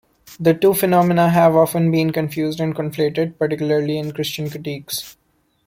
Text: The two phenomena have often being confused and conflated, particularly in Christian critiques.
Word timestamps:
The 0.39 0.55
two 0.55 0.73
phenomena 0.73 1.29
have 1.29 1.55
often 1.55 1.91
being 1.91 2.09
confused 2.11 2.59
and 2.59 2.73
conflated, 2.75 3.37
particularly 3.37 3.99
in 3.99 4.13
Christian 4.13 4.49
critiques. 4.49 5.15